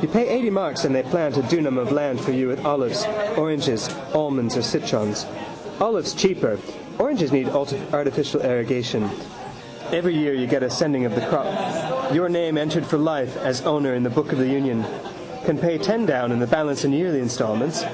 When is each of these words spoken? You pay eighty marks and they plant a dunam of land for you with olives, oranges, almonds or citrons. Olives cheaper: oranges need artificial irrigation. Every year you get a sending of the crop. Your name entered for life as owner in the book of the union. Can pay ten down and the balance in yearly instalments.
You 0.00 0.08
pay 0.08 0.26
eighty 0.26 0.48
marks 0.48 0.86
and 0.86 0.94
they 0.94 1.02
plant 1.02 1.36
a 1.36 1.42
dunam 1.42 1.76
of 1.76 1.92
land 1.92 2.22
for 2.22 2.30
you 2.32 2.48
with 2.48 2.64
olives, 2.64 3.04
oranges, 3.36 3.90
almonds 4.14 4.56
or 4.56 4.62
citrons. 4.62 5.26
Olives 5.78 6.14
cheaper: 6.14 6.56
oranges 6.98 7.32
need 7.32 7.50
artificial 7.50 8.40
irrigation. 8.40 9.10
Every 9.92 10.14
year 10.14 10.32
you 10.32 10.46
get 10.46 10.62
a 10.62 10.70
sending 10.70 11.04
of 11.04 11.14
the 11.14 11.20
crop. 11.26 12.14
Your 12.14 12.30
name 12.30 12.56
entered 12.56 12.86
for 12.86 12.96
life 12.96 13.36
as 13.36 13.60
owner 13.66 13.94
in 13.94 14.04
the 14.04 14.08
book 14.10 14.32
of 14.32 14.38
the 14.38 14.48
union. 14.48 14.86
Can 15.44 15.58
pay 15.58 15.76
ten 15.76 16.06
down 16.06 16.32
and 16.32 16.40
the 16.40 16.46
balance 16.46 16.86
in 16.86 16.92
yearly 16.94 17.20
instalments. 17.20 17.84